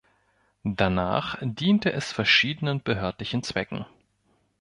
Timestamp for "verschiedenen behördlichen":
2.11-3.43